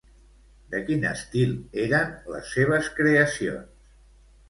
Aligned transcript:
De 0.71 0.81
quin 0.87 1.05
estil 1.09 1.53
eren 1.85 2.17
les 2.35 2.53
seves 2.57 2.93
creacions? 2.99 3.97